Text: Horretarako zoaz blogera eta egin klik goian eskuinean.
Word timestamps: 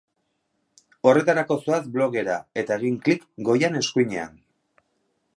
Horretarako 1.09 1.57
zoaz 1.67 1.81
blogera 1.97 2.37
eta 2.61 2.77
egin 2.81 2.97
klik 3.03 3.27
goian 3.51 3.77
eskuinean. 3.81 4.41